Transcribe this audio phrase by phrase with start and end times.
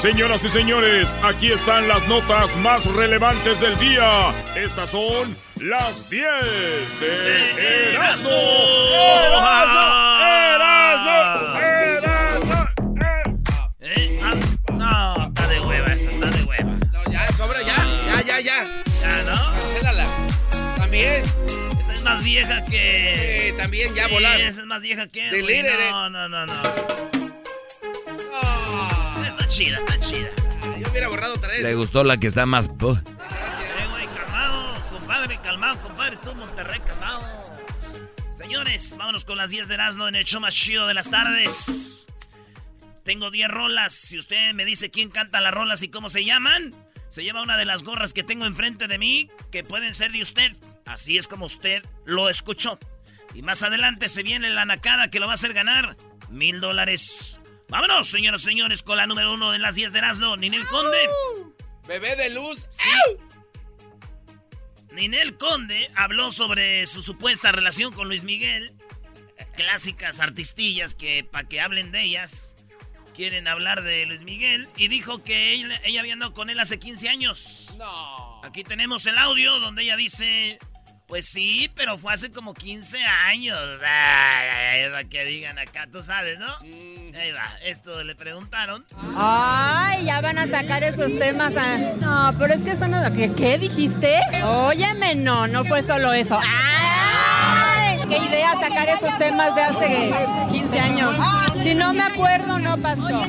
[0.00, 4.32] Señoras y señores, aquí están las notas más relevantes del día.
[4.56, 6.24] Estas son las 10
[7.00, 8.30] de Erasmo.
[9.36, 10.24] ¡Erasmo!
[10.54, 11.58] ¡Erasmo!
[11.60, 12.68] ¡Erasmo!
[13.80, 14.34] Eh, ah,
[14.72, 16.78] no, está de hueva esa, está de hueva.
[16.92, 17.76] No, ya, sobra, ya,
[18.06, 18.82] ya, ya, ya.
[19.02, 19.52] Ya, ¿no?
[19.78, 20.06] Cédala.
[20.78, 21.22] También.
[21.78, 23.48] Esa es más vieja que...
[23.48, 24.40] Eh, también, ya Sí, volar.
[24.40, 25.28] Esa es más vieja que...
[25.28, 25.90] Eh.
[25.92, 27.19] No, no, no, no.
[29.50, 30.30] Chida, está chida.
[30.80, 31.62] yo hubiera borrado otra vez.
[31.62, 32.68] Le gustó la que está más...
[32.68, 36.16] Eh, güey, calmado, compadre, calmado, compadre.
[36.18, 37.58] Tú, Monterrey, calmado.
[38.32, 42.06] Señores, vámonos con las 10 de Erasmo en el show más chido de las tardes.
[43.04, 43.92] Tengo 10 rolas.
[43.92, 46.72] Si usted me dice quién canta las rolas y cómo se llaman,
[47.08, 50.22] se lleva una de las gorras que tengo enfrente de mí, que pueden ser de
[50.22, 50.56] usted.
[50.86, 52.78] Así es como usted lo escuchó.
[53.34, 55.96] Y más adelante se viene la nacada que lo va a hacer ganar
[56.28, 57.39] mil dólares.
[57.70, 60.98] Vámonos, señoras y señores, con la número uno de las 10 de Erasmo, Ninel Conde.
[61.86, 62.66] Bebé de luz.
[64.90, 68.72] Ninel Conde habló sobre su supuesta relación con Luis Miguel.
[69.54, 72.56] Clásicas artistillas que para que hablen de ellas
[73.14, 76.80] quieren hablar de Luis Miguel y dijo que ella, ella había andado con él hace
[76.80, 77.68] 15 años.
[77.78, 78.40] No.
[78.42, 80.58] Aquí tenemos el audio donde ella dice,
[81.10, 83.58] pues sí, pero fue hace como 15 años.
[83.84, 86.46] Ay, ay, ay, para que digan acá, tú sabes, ¿no?
[86.62, 88.86] Ahí va, esto le preguntaron.
[89.16, 91.52] Ay, ya van a sacar esos temas.
[91.56, 92.98] a- No, pero es que eso no...
[93.12, 94.20] ¿Qué, qué dijiste?
[94.44, 96.38] Óyeme, no, no fue solo eso.
[96.40, 97.98] ¡Ay!
[98.08, 100.12] ¡Qué idea sacar esos temas de hace
[100.52, 101.16] 15 años!
[101.64, 103.20] Si no me acuerdo, no pasó.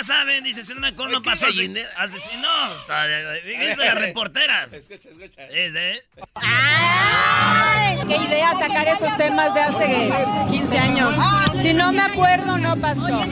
[0.00, 1.44] Ya saben, dice, si no me acuerdo, no pasó.
[1.44, 1.90] así- gallinera.
[1.98, 3.04] así- no, está,
[3.44, 4.72] fíjense las reporteras.
[4.72, 5.44] Escucha, escucha.
[5.48, 6.02] Es de...
[6.36, 7.98] ¡Ay!
[8.08, 11.14] ¡Qué idea sacar esos temas de hace 15 años!
[11.60, 13.26] Si no me acuerdo, no pasó.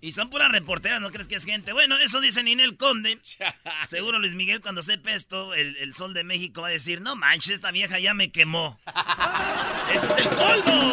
[0.00, 1.72] Y son puras reporteras, ¿no crees que es gente?
[1.72, 3.18] Bueno, eso dice Ninel Conde.
[3.88, 7.16] Seguro Luis Miguel cuando sepa esto, el, el Sol de México va a decir, no
[7.16, 8.78] manches, esta vieja ya me quemó.
[9.92, 10.92] ¡Ese es el colmo!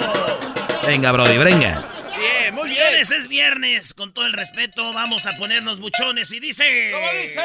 [0.88, 1.84] Venga, Brody, venga.
[2.18, 2.83] Bien, muy bien.
[3.04, 6.92] Señores, es viernes, con todo el respeto, vamos a ponernos buchones y dice...
[6.94, 7.42] ¿Cómo dice?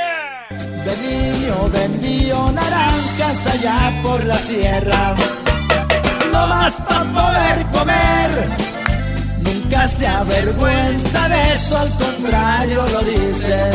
[0.85, 5.17] De niño vendío naranjas allá por la sierra.
[6.31, 8.31] No más para poder comer.
[9.41, 13.73] Nunca se avergüenza de eso, al contrario lo dicen.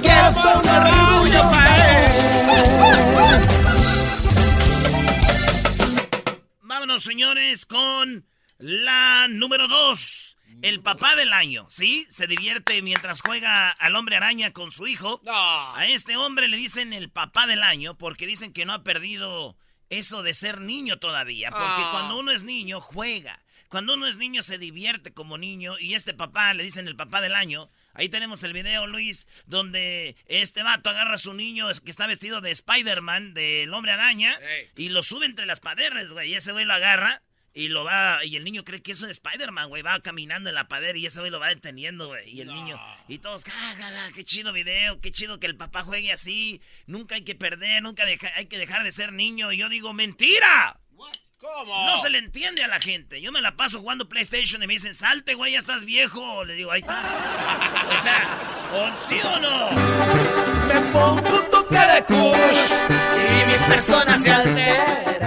[0.00, 2.46] Que fue un orgullo para él.
[6.62, 8.24] Vámonos, señores, con
[8.58, 10.27] la número dos.
[10.62, 12.06] El papá del año, ¿sí?
[12.08, 15.20] Se divierte mientras juega al hombre araña con su hijo.
[15.24, 15.76] No.
[15.76, 19.56] A este hombre le dicen el papá del año porque dicen que no ha perdido
[19.90, 21.50] eso de ser niño todavía.
[21.50, 21.88] Porque Ah.
[21.92, 23.40] cuando uno es niño, juega.
[23.68, 25.78] Cuando uno es niño, se divierte como niño.
[25.78, 27.70] Y este papá le dicen el papá del año.
[27.92, 32.40] Ahí tenemos el video, Luis, donde este vato agarra a su niño que está vestido
[32.40, 34.38] de Spider-Man, del hombre araña,
[34.76, 36.30] y lo sube entre las paredes, güey.
[36.30, 37.22] Y ese güey lo agarra
[37.54, 38.24] y lo va.
[38.24, 39.82] Y el niño cree que es un Spider-Man, güey.
[39.82, 42.28] Va caminando en la pared y ese güey lo va deteniendo, güey.
[42.30, 42.80] Y el niño.
[43.08, 46.60] Y todos, ja, ja, ja, qué chido video, qué chido que el papá juegue así.
[46.86, 49.50] Nunca hay que perder, nunca deja- hay que dejar de ser niño.
[49.52, 50.78] Y yo digo, ¡mentira!
[51.40, 51.86] ¿Cómo?
[51.86, 53.20] No se le entiende a la gente.
[53.20, 56.44] Yo me la paso jugando PlayStation y me dicen, salte, güey, ya estás viejo.
[56.44, 57.00] Le digo, ahí está.
[57.96, 59.70] o sea, ¿o sí o no?
[60.66, 62.72] Me pongo un toque de kush
[63.14, 65.17] y mi persona se altera.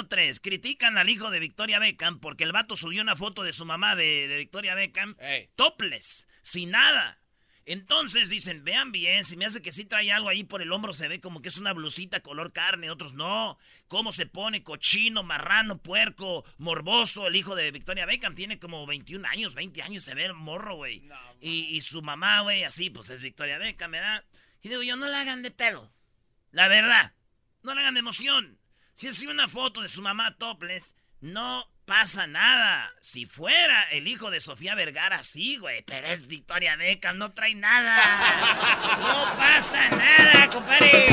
[0.00, 3.52] Número 3, critican al hijo de Victoria Beckham porque el vato subió una foto de
[3.52, 5.50] su mamá de, de Victoria Beckham Ey.
[5.56, 7.18] topless, sin nada.
[7.66, 10.94] Entonces dicen, vean bien, si me hace que sí trae algo ahí por el hombro,
[10.94, 13.58] se ve como que es una blusita color carne, otros no.
[13.88, 14.62] ¿Cómo se pone?
[14.62, 17.26] Cochino, marrano, puerco, morboso.
[17.26, 20.76] El hijo de Victoria Beckham tiene como 21 años, 20 años, se ve el morro,
[20.76, 21.02] güey.
[21.42, 24.24] y, y su mamá, güey, así, pues es Victoria Beckham, ¿verdad?
[24.62, 25.92] Y digo yo, no la hagan de pelo.
[26.52, 27.12] La verdad,
[27.62, 28.59] no la hagan de emoción.
[29.00, 32.92] Si es una foto de su mamá topless, no pasa nada.
[33.00, 35.80] Si fuera el hijo de Sofía Vergara, sí, güey.
[35.86, 37.96] Pero es Victoria Beckham, no trae nada.
[38.98, 41.06] No pasa nada, compadre.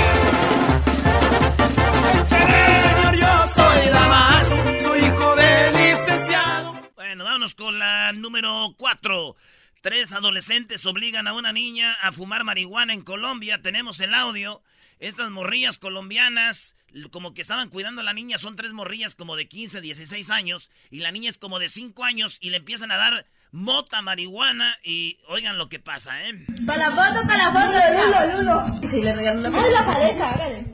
[2.27, 4.49] Señor, yo soy Damas,
[4.83, 6.91] su hijo de licenciado.
[6.93, 9.37] Bueno, vámonos con la número 4.
[9.81, 13.61] Tres adolescentes obligan a una niña a fumar marihuana en Colombia.
[13.61, 14.61] Tenemos el audio.
[14.99, 16.75] Estas morrillas colombianas,
[17.11, 20.71] como que estaban cuidando a la niña, son tres morrillas como de 15, 16 años.
[20.89, 24.75] Y la niña es como de 5 años y le empiezan a dar mota marihuana.
[24.83, 26.45] Y oigan lo que pasa, ¿eh?
[26.65, 28.89] Para la foto, para la foto de Lulo, Lulo.
[28.89, 30.65] Sí, le regaló la cabeza, hágale.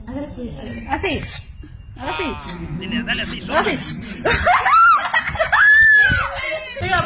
[0.89, 1.21] Así.
[1.97, 2.23] Ahora sí.
[2.79, 3.63] Dile, dale así, Ahora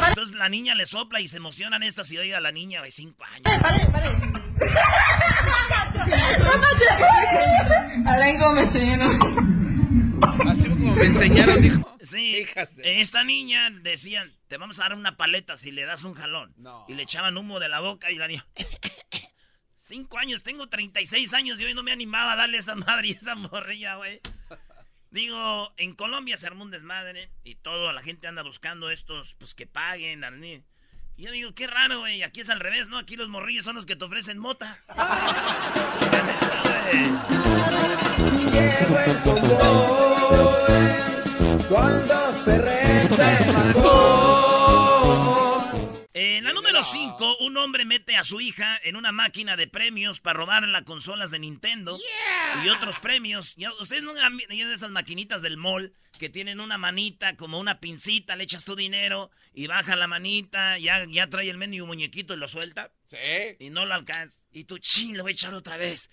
[0.08, 2.90] Entonces la niña le sopla y se emocionan estas y oiga a la niña de
[2.90, 3.44] 5 años.
[8.06, 9.18] Alain Gómez, señor.
[10.48, 11.96] Así como me enseñaron, dijo.
[12.02, 13.00] Sí, Fíjate.
[13.00, 16.54] esta niña decían, te vamos a dar una paleta si le das un jalón.
[16.56, 16.84] No.
[16.88, 18.46] Y le echaban humo de la boca y la niña...
[19.78, 23.10] Cinco años, tengo 36 años y hoy no me animaba a darle esa madre y
[23.12, 24.20] esa morrilla, güey.
[25.10, 29.54] Digo, en Colombia se armó un desmadre y todo, la gente anda buscando estos, pues
[29.54, 30.22] que paguen.
[31.16, 32.98] Y yo digo, qué raro, güey, aquí es al revés, ¿no?
[32.98, 34.82] Aquí los morrillos son los que te ofrecen mota.
[41.68, 44.37] Cuando se la
[46.78, 50.62] número 5, un hombre mete a su hija en una máquina de premios para robar
[50.68, 51.98] las consolas de Nintendo
[52.64, 53.56] y otros premios.
[53.80, 57.80] Ustedes no han visto de esas maquinitas del mall que tienen una manita como una
[57.80, 62.34] pincita, le echas tu dinero y baja la manita, ya, ya trae el mendigo muñequito
[62.34, 63.16] y lo suelta Sí.
[63.58, 64.44] y no lo alcanza.
[64.52, 66.10] Y tú, ching, lo voy a echar otra vez.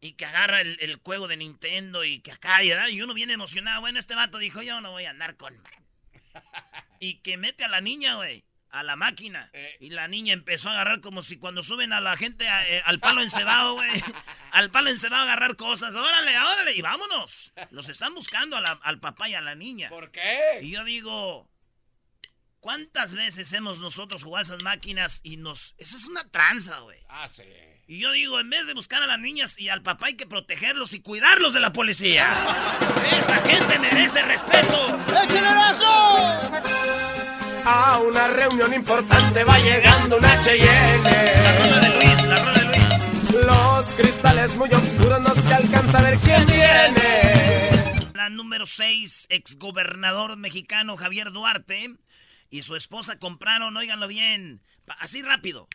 [0.00, 2.88] Y que agarra el, el juego de Nintendo y que acá, ¿verdad?
[2.88, 3.80] Y uno viene emocionado.
[3.80, 5.54] Bueno, este vato dijo, yo no voy a andar con...
[6.98, 8.42] Y que mete a la niña, güey,
[8.78, 9.50] a la máquina.
[9.52, 9.76] Eh.
[9.80, 12.82] Y la niña empezó a agarrar como si cuando suben a la gente a- eh,
[12.84, 13.90] al palo encebado, güey.
[14.52, 15.94] al palo encebado a agarrar cosas.
[15.94, 17.52] Órale, órale, y vámonos.
[17.70, 19.88] Los están buscando a la- al papá y a la niña.
[19.88, 20.60] ¿Por qué?
[20.62, 21.48] Y yo digo,
[22.60, 25.74] ¿cuántas veces hemos nosotros jugado esas máquinas y nos...
[25.78, 26.98] Esa es una tranza, güey.
[27.08, 27.44] Ah, sí.
[27.88, 30.26] Y yo digo, en vez de buscar a las niñas y al papá hay que
[30.26, 32.34] protegerlos y cuidarlos de la policía.
[33.16, 34.86] Esa gente merece respeto.
[34.86, 35.26] A
[38.08, 42.06] una reunión importante va llegando una La rola de Cheyenne.
[42.06, 43.46] Luis, la rola de Luis.
[43.46, 48.12] Los cristales muy oscuros no se alcanza a ver quién viene.
[48.14, 51.96] La número 6, exgobernador mexicano Javier Duarte
[52.48, 55.68] y su esposa compraron, óiganlo bien, así rápido.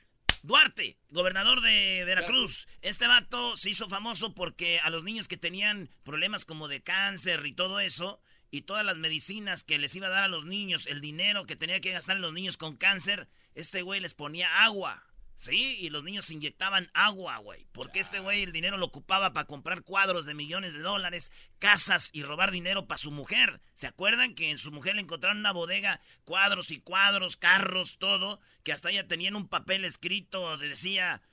[0.43, 2.67] Duarte, gobernador de Veracruz.
[2.81, 7.45] Este vato se hizo famoso porque a los niños que tenían problemas como de cáncer
[7.45, 10.85] y todo eso, y todas las medicinas que les iba a dar a los niños,
[10.85, 14.63] el dinero que tenía que gastar en los niños con cáncer, este güey les ponía
[14.63, 15.03] agua.
[15.41, 17.65] Sí, y los niños se inyectaban agua, güey.
[17.71, 22.11] Porque este güey el dinero lo ocupaba para comprar cuadros de millones de dólares, casas
[22.13, 23.59] y robar dinero para su mujer.
[23.73, 28.39] ¿Se acuerdan que en su mujer le encontraron una bodega, cuadros y cuadros, carros, todo?
[28.61, 31.23] Que hasta ella tenía en un papel escrito donde decía,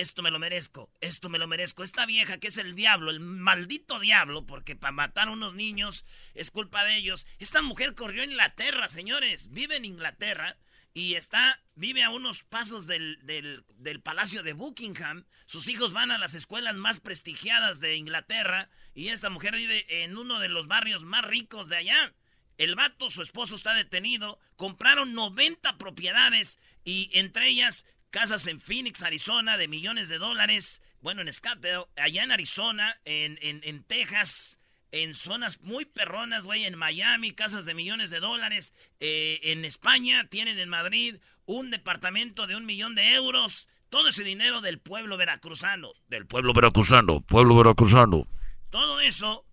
[0.00, 1.82] esto me lo merezco, esto me lo merezco.
[1.82, 6.04] Esta vieja que es el diablo, el maldito diablo, porque para matar a unos niños
[6.34, 7.26] es culpa de ellos.
[7.38, 10.58] Esta mujer corrió a Inglaterra, señores, vive en Inglaterra
[10.92, 15.24] y está, vive a unos pasos del, del, del Palacio de Buckingham.
[15.46, 20.16] Sus hijos van a las escuelas más prestigiadas de Inglaterra y esta mujer vive en
[20.16, 22.14] uno de los barrios más ricos de allá.
[22.58, 29.02] El vato, su esposo está detenido, compraron 90 propiedades y entre ellas casas en Phoenix,
[29.02, 30.80] Arizona, de millones de dólares.
[31.00, 34.58] Bueno, en Scottsdale, allá en Arizona, en, en, en Texas,
[34.92, 38.74] en zonas muy perronas, güey, en Miami, casas de millones de dólares.
[39.00, 43.68] Eh, en España tienen en Madrid un departamento de un millón de euros.
[43.88, 45.92] Todo ese dinero del pueblo veracruzano.
[46.08, 48.26] Del pueblo veracruzano, pueblo veracruzano.
[48.70, 49.44] Todo eso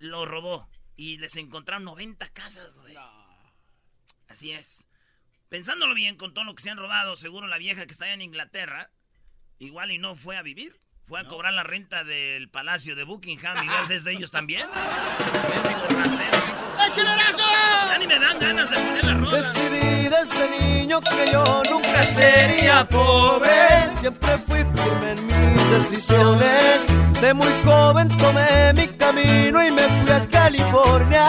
[0.00, 0.68] lo robó.
[0.96, 2.96] Y les encontraron 90 casas, güey.
[4.28, 4.86] Así es.
[5.48, 8.14] Pensándolo bien con todo lo que se han robado, seguro la vieja que está allá
[8.14, 8.90] en Inglaterra,
[9.58, 10.80] igual y no fue a vivir.
[11.06, 14.66] Fue a cobrar la renta del palacio de Buckingham, igual desde ellos también.
[14.68, 15.96] Hijos.
[17.38, 19.36] Ya ni me dan ganas de poner la rola.
[19.36, 23.50] Decidí desde niño que yo nunca sería pobre.
[24.00, 26.80] Siempre fui firme en mis decisiones.
[27.20, 31.24] De muy joven tomé mi camino y me fui a California.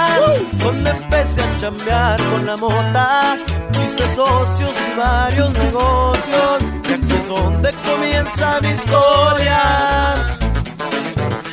[0.53, 3.37] Donde empecé a chambear con la mota.
[3.71, 6.63] Hice socios y varios negocios.
[6.89, 10.25] Y aquí es donde comienza mi historia.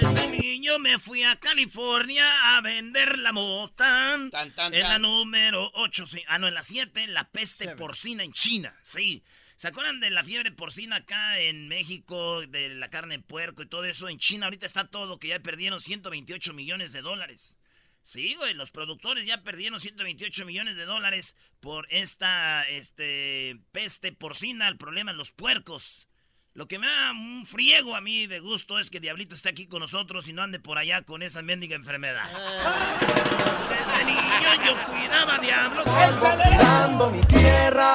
[0.00, 4.18] Desde niño me fui a California a vender la mota.
[4.30, 5.02] Tan, tan, en la tan.
[5.02, 6.22] número 8, sí.
[6.28, 8.74] Ah, no, en la 7, la peste porcina en China.
[8.82, 9.24] Sí.
[9.56, 13.66] ¿Se acuerdan de la fiebre porcina acá en México, de la carne de puerco y
[13.66, 14.08] todo eso?
[14.08, 17.56] En China ahorita está todo, que ya perdieron 128 millones de dólares.
[18.04, 24.68] Sí, güey, los productores ya perdieron 128 millones de dólares por esta este, peste porcina,
[24.68, 26.06] el problema en los puercos.
[26.52, 29.66] Lo que me da un friego a mí de gusto es que Diablito esté aquí
[29.66, 32.28] con nosotros y no ande por allá con esa mendiga enfermedad.
[33.70, 35.84] Desde niño yo cuidaba a Diablo.
[35.84, 37.94] Dando mi tierra.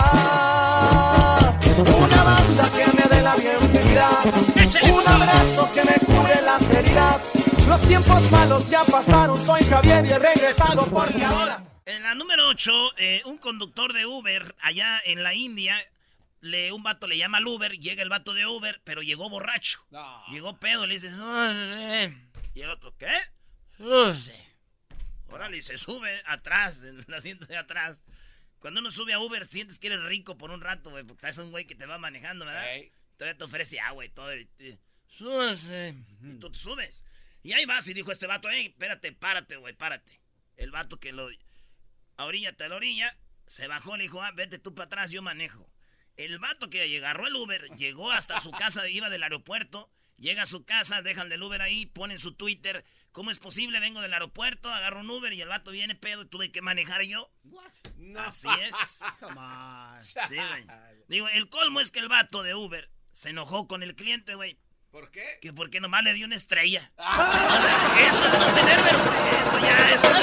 [1.77, 4.09] Una banda que me dé la bienvenida.
[4.91, 7.38] Un abrazo que me cure las heridas.
[7.69, 9.39] Los tiempos malos ya pasaron.
[9.45, 11.63] Soy Javier y he regresado porque ahora.
[11.85, 15.77] En la número 8, eh, un conductor de Uber allá en la India,
[16.41, 19.85] le, un vato le llama al Uber, llega el vato de Uber, pero llegó borracho.
[20.31, 21.11] Llegó pedo, le dice,
[22.55, 23.11] y el otro, ¿qué?
[25.27, 28.01] Órale, se sube atrás, en el asiento de atrás.
[28.57, 31.37] Cuando uno sube a Uber, sientes que eres rico por un rato, güey, porque es
[31.37, 32.65] un güey que te va manejando, ¿verdad?
[33.17, 34.35] Todavía te ofrece agua y todo.
[34.35, 34.79] Y, y,
[36.23, 37.05] y tú te subes.
[37.41, 40.19] Y ahí vas y dijo este vato, hey, espérate, párate, güey, párate.
[40.57, 41.29] El vato que lo...
[42.17, 43.17] A orilla, a la orilla,
[43.47, 45.71] se bajó, le dijo, ah, vete tú para atrás, yo manejo.
[46.17, 50.45] El vato que agarró el Uber, llegó hasta su casa, iba del aeropuerto, llega a
[50.45, 53.79] su casa, dejan el Uber ahí, ponen su Twitter, ¿cómo es posible?
[53.79, 57.03] Vengo del aeropuerto, agarro un Uber y el vato viene pedo y tuve que manejar
[57.03, 57.31] yo.
[57.95, 58.19] No.
[58.19, 59.01] Así es.
[60.03, 60.67] Sí, güey.
[61.07, 64.59] Digo, el colmo es que el vato de Uber se enojó con el cliente, güey.
[64.91, 65.37] ¿Por qué?
[65.41, 66.91] Que porque nomás le dio una estrella.
[66.97, 70.19] Eso es no tener Eso ya es un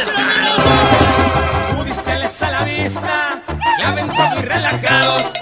[2.43, 3.45] a la vista,
[3.79, 5.33] ya ven muy relajados.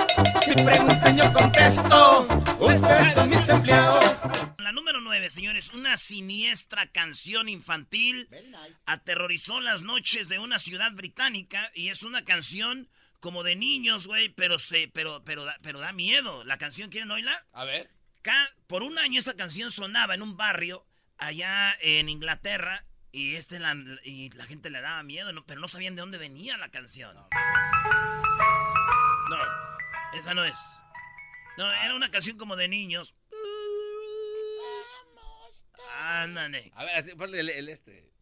[0.44, 2.28] Si preguntan yo contesto,
[2.60, 4.20] ustedes son mis empleados.
[4.58, 8.28] La número 9, señores, una siniestra canción infantil
[8.86, 12.88] aterrorizó las noches de una ciudad británica y es una canción
[13.18, 16.44] como de niños, güey, pero se pero pero pero da miedo.
[16.44, 17.44] La canción quieren oírla?
[17.52, 17.90] A ver
[18.66, 20.86] por un año esta canción sonaba en un barrio
[21.18, 25.94] allá en Inglaterra y, este la, y la gente le daba miedo, pero no sabían
[25.94, 27.14] de dónde venía la canción.
[27.16, 27.28] No,
[30.18, 30.58] esa no es.
[31.56, 33.14] No, era una canción como de niños.
[36.00, 36.72] Ándale.
[36.74, 38.13] A ver, ponle el este.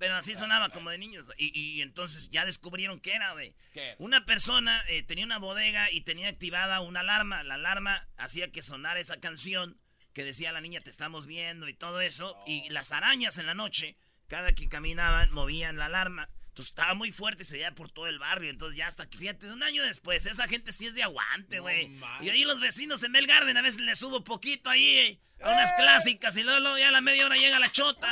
[0.00, 1.30] Pero así sonaba como de niños.
[1.36, 3.54] Y, entonces ya descubrieron que era, güey.
[3.98, 7.42] Una persona eh, tenía una bodega y tenía activada una alarma.
[7.42, 9.78] La alarma hacía que sonara esa canción
[10.14, 12.42] que decía la niña te estamos viendo y todo eso.
[12.46, 12.72] Y oh.
[12.72, 16.30] las arañas en la noche, cada que caminaban, movían la alarma.
[16.50, 18.50] Entonces estaba muy fuerte y se veía por todo el barrio.
[18.50, 21.96] Entonces ya hasta que, fíjate, un año después, esa gente sí es de aguante, güey.
[22.20, 26.36] y ahí los vecinos en Belgarden a veces les subo poquito ahí a unas clásicas
[26.36, 28.08] y luego, ya a la media hora llega la chota.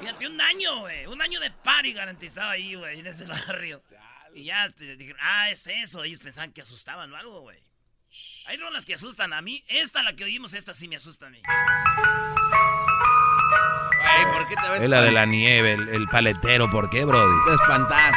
[0.00, 1.06] Fíjate, un año, güey.
[1.06, 3.82] Un año de party garantizado ahí, güey, en ese barrio.
[4.34, 6.02] Y ya te dijeron, ah, es eso.
[6.02, 7.60] Ellos pensaban que asustaban o algo, güey.
[8.46, 9.64] Hay rolas que asustan a mí.
[9.68, 11.40] Esta, la que oímos, esta sí me asusta a mí.
[14.32, 17.34] ¿Por qué te ves Es la de la nieve, el, paletero, ¿por qué, Brody?
[17.46, 18.14] Te espantar.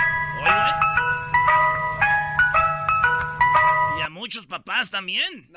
[3.98, 5.50] Y a muchos papás también.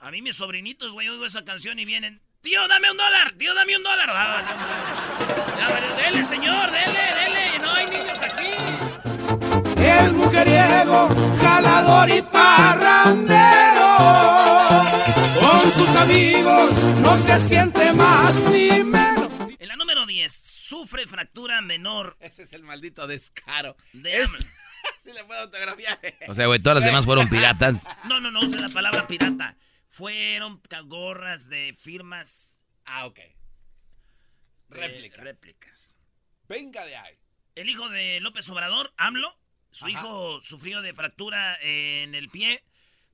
[0.00, 2.20] A mí mis sobrinitos, güey, oigo esa canción y vienen.
[2.42, 4.08] Tío, dame un dólar, tío, dame un dólar.
[4.08, 4.42] Ah,
[5.96, 7.58] dele, señor, dele, dele.
[7.60, 8.50] No hay niños aquí.
[9.82, 11.08] Es mujeriego,
[11.40, 13.96] jalador y parrandero.
[15.40, 18.85] Con sus amigos no se siente más ni
[21.66, 22.16] menor.
[22.20, 23.76] Ese es el maldito descaro.
[23.92, 24.26] De
[25.02, 25.98] sí le puedo autografiar.
[26.28, 27.86] O sea, güey, todas las demás fueron piratas.
[28.04, 29.56] No, no, no use la palabra pirata.
[29.90, 32.62] Fueron gorras de firmas.
[32.84, 33.18] Ah, ok.
[34.68, 35.24] Réplicas.
[35.24, 35.96] Réplicas.
[36.48, 37.18] Venga de ahí.
[37.54, 39.34] El hijo de López Obrador, AMLO,
[39.70, 42.62] su hijo sufrió de fractura en el pie.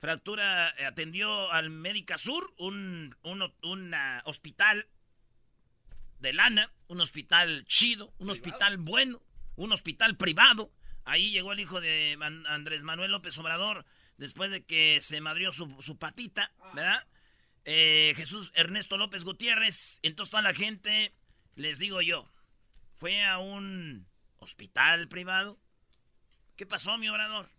[0.01, 3.95] Fractura, eh, atendió al Médica Sur, un, un
[4.25, 4.89] hospital
[6.23, 9.21] de lana, un hospital chido, un hospital bueno,
[9.57, 10.73] un hospital privado.
[11.05, 13.85] Ahí llegó el hijo de Andrés Manuel López Obrador
[14.17, 17.07] después de que se madrió su, patita, ¿verdad?
[17.65, 19.99] Eh, Jesús Ernesto López Gutiérrez.
[20.03, 21.13] Entonces toda la gente,
[21.57, 22.33] les digo yo,
[22.95, 24.07] fue a un
[24.39, 25.59] hospital privado.
[26.57, 27.51] ¿Qué pasó, mi obrador?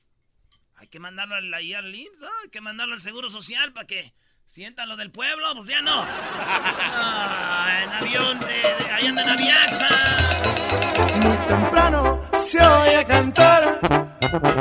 [0.76, 4.14] Hay que mandarlo ahí al IMSS, hay que mandarlo al Seguro Social para que
[4.46, 6.06] Sientan lo del pueblo, pues ya no.
[6.06, 9.88] Ah, en avión de, de en Aviaxa.
[11.22, 13.80] Muy temprano se oye cantar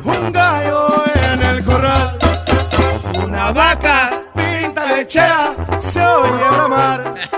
[0.05, 2.19] un gallo en el corral.
[3.23, 7.32] Una vaca pinta de chea se oye bramar.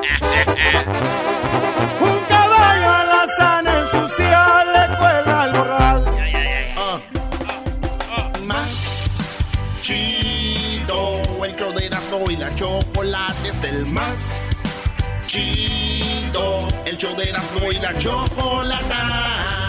[13.44, 14.50] Es el más
[15.26, 16.68] chido.
[16.84, 19.63] El show de Erasmo y la chocolate